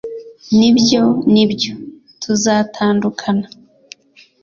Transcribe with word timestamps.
nibyo! 0.57 1.03
nibyo! 1.33 1.73
tuzatandukana 2.21 3.45